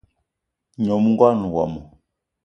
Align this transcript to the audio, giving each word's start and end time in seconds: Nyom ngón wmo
Nyom 0.83 1.03
ngón 1.11 1.39
wmo 1.53 1.79